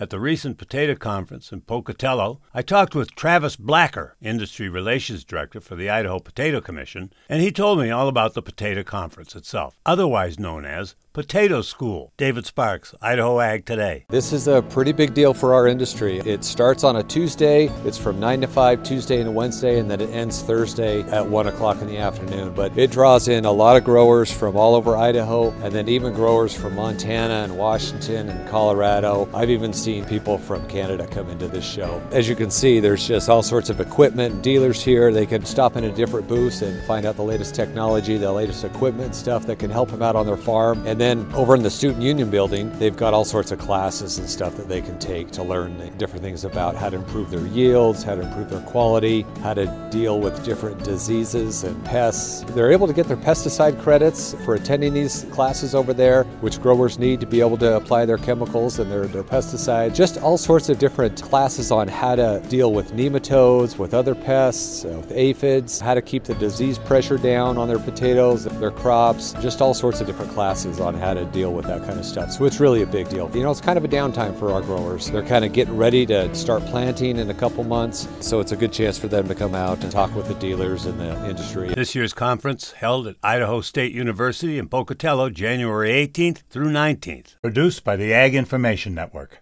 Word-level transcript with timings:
At 0.00 0.10
the 0.10 0.20
recent 0.20 0.58
potato 0.58 0.94
conference 0.94 1.50
in 1.50 1.62
Pocatello, 1.62 2.40
I 2.54 2.62
talked 2.62 2.94
with 2.94 3.16
Travis 3.16 3.56
Blacker, 3.56 4.14
Industry 4.22 4.68
Relations 4.68 5.24
Director 5.24 5.60
for 5.60 5.74
the 5.74 5.90
Idaho 5.90 6.20
Potato 6.20 6.60
Commission, 6.60 7.12
and 7.28 7.42
he 7.42 7.50
told 7.50 7.80
me 7.80 7.90
all 7.90 8.06
about 8.06 8.34
the 8.34 8.42
potato 8.42 8.84
conference 8.84 9.34
itself, 9.34 9.80
otherwise 9.84 10.38
known 10.38 10.64
as 10.64 10.94
Potato 11.18 11.62
School. 11.62 12.12
David 12.16 12.46
Sparks, 12.46 12.94
Idaho 13.02 13.40
Ag 13.40 13.66
Today. 13.66 14.04
This 14.08 14.32
is 14.32 14.46
a 14.46 14.62
pretty 14.62 14.92
big 14.92 15.14
deal 15.14 15.34
for 15.34 15.52
our 15.52 15.66
industry. 15.66 16.18
It 16.20 16.44
starts 16.44 16.84
on 16.84 16.94
a 16.94 17.02
Tuesday, 17.02 17.66
it's 17.84 17.98
from 17.98 18.20
9 18.20 18.42
to 18.42 18.46
5 18.46 18.84
Tuesday 18.84 19.20
and 19.20 19.34
Wednesday, 19.34 19.80
and 19.80 19.90
then 19.90 20.00
it 20.00 20.10
ends 20.10 20.42
Thursday 20.42 21.02
at 21.10 21.28
1 21.28 21.48
o'clock 21.48 21.82
in 21.82 21.88
the 21.88 21.96
afternoon. 21.98 22.54
But 22.54 22.78
it 22.78 22.92
draws 22.92 23.26
in 23.26 23.46
a 23.46 23.50
lot 23.50 23.76
of 23.76 23.82
growers 23.82 24.30
from 24.30 24.56
all 24.56 24.76
over 24.76 24.96
Idaho, 24.96 25.50
and 25.64 25.74
then 25.74 25.88
even 25.88 26.14
growers 26.14 26.54
from 26.54 26.76
Montana 26.76 27.42
and 27.42 27.58
Washington 27.58 28.28
and 28.28 28.48
Colorado. 28.48 29.28
I've 29.34 29.50
even 29.50 29.72
seen 29.72 30.04
people 30.04 30.38
from 30.38 30.64
Canada 30.68 31.08
come 31.08 31.28
into 31.30 31.48
this 31.48 31.68
show. 31.68 32.00
As 32.12 32.28
you 32.28 32.36
can 32.36 32.52
see, 32.52 32.78
there's 32.78 33.08
just 33.08 33.28
all 33.28 33.42
sorts 33.42 33.70
of 33.70 33.80
equipment 33.80 34.34
and 34.34 34.42
dealers 34.44 34.84
here. 34.84 35.12
They 35.12 35.26
can 35.26 35.44
stop 35.44 35.74
in 35.74 35.82
a 35.82 35.90
different 35.90 36.28
booth 36.28 36.62
and 36.62 36.80
find 36.84 37.04
out 37.04 37.16
the 37.16 37.24
latest 37.24 37.56
technology, 37.56 38.18
the 38.18 38.30
latest 38.30 38.62
equipment 38.62 39.16
stuff 39.16 39.46
that 39.46 39.58
can 39.58 39.68
help 39.68 39.90
them 39.90 40.00
out 40.00 40.14
on 40.14 40.24
their 40.24 40.36
farm. 40.36 40.86
And 40.86 41.00
then 41.00 41.07
over 41.34 41.54
in 41.54 41.62
the 41.62 41.70
Student 41.70 42.02
Union 42.02 42.30
building, 42.30 42.70
they've 42.78 42.96
got 42.96 43.14
all 43.14 43.24
sorts 43.24 43.50
of 43.50 43.58
classes 43.58 44.18
and 44.18 44.28
stuff 44.28 44.56
that 44.56 44.68
they 44.68 44.80
can 44.80 44.98
take 44.98 45.30
to 45.30 45.42
learn 45.42 45.96
different 45.96 46.22
things 46.22 46.44
about 46.44 46.76
how 46.76 46.90
to 46.90 46.96
improve 46.96 47.30
their 47.30 47.46
yields, 47.46 48.02
how 48.02 48.14
to 48.14 48.20
improve 48.20 48.50
their 48.50 48.60
quality, 48.62 49.24
how 49.42 49.54
to 49.54 49.66
deal 49.90 50.20
with 50.20 50.44
different 50.44 50.82
diseases 50.84 51.64
and 51.64 51.82
pests. 51.84 52.44
They're 52.52 52.72
able 52.72 52.86
to 52.86 52.92
get 52.92 53.06
their 53.06 53.16
pesticide 53.16 53.80
credits 53.80 54.34
for 54.44 54.54
attending 54.54 54.92
these 54.92 55.24
classes 55.30 55.74
over 55.74 55.94
there, 55.94 56.24
which 56.42 56.60
growers 56.60 56.98
need 56.98 57.20
to 57.20 57.26
be 57.26 57.40
able 57.40 57.56
to 57.58 57.76
apply 57.76 58.04
their 58.04 58.18
chemicals 58.18 58.78
and 58.78 58.90
their, 58.90 59.06
their 59.06 59.22
pesticides. 59.22 59.94
Just 59.94 60.18
all 60.18 60.36
sorts 60.36 60.68
of 60.68 60.78
different 60.78 61.22
classes 61.22 61.70
on 61.70 61.88
how 61.88 62.16
to 62.16 62.42
deal 62.48 62.72
with 62.72 62.92
nematodes, 62.92 63.78
with 63.78 63.94
other 63.94 64.14
pests, 64.14 64.84
uh, 64.84 64.88
with 64.88 65.12
aphids, 65.12 65.80
how 65.80 65.94
to 65.94 66.02
keep 66.02 66.24
the 66.24 66.34
disease 66.34 66.78
pressure 66.78 67.16
down 67.16 67.56
on 67.56 67.68
their 67.68 67.78
potatoes, 67.78 68.44
their 68.44 68.70
crops, 68.70 69.32
just 69.40 69.62
all 69.62 69.72
sorts 69.72 70.00
of 70.00 70.06
different 70.06 70.30
classes 70.32 70.80
on 70.80 70.97
how 70.98 71.14
to 71.14 71.24
deal 71.26 71.52
with 71.52 71.66
that 71.66 71.84
kind 71.84 71.98
of 71.98 72.04
stuff. 72.04 72.32
So 72.32 72.44
it's 72.44 72.60
really 72.60 72.82
a 72.82 72.86
big 72.86 73.08
deal. 73.08 73.30
You 73.34 73.42
know, 73.42 73.50
it's 73.50 73.60
kind 73.60 73.76
of 73.76 73.84
a 73.84 73.88
downtime 73.88 74.38
for 74.38 74.52
our 74.52 74.62
growers. 74.62 75.10
They're 75.10 75.22
kind 75.22 75.44
of 75.44 75.52
getting 75.52 75.76
ready 75.76 76.06
to 76.06 76.34
start 76.34 76.64
planting 76.66 77.18
in 77.18 77.30
a 77.30 77.34
couple 77.34 77.64
months, 77.64 78.08
so 78.20 78.40
it's 78.40 78.52
a 78.52 78.56
good 78.56 78.72
chance 78.72 78.98
for 78.98 79.08
them 79.08 79.28
to 79.28 79.34
come 79.34 79.54
out 79.54 79.82
and 79.82 79.92
talk 79.92 80.14
with 80.14 80.28
the 80.28 80.34
dealers 80.34 80.86
in 80.86 80.96
the 80.98 81.28
industry. 81.28 81.68
This 81.68 81.94
year's 81.94 82.12
conference 82.12 82.72
held 82.72 83.06
at 83.06 83.16
Idaho 83.22 83.60
State 83.60 83.92
University 83.92 84.58
in 84.58 84.68
Pocatello, 84.68 85.30
January 85.30 85.90
18th 85.90 86.42
through 86.48 86.70
19th. 86.70 87.36
Produced 87.42 87.84
by 87.84 87.96
the 87.96 88.12
Ag 88.12 88.34
Information 88.34 88.94
Network. 88.94 89.36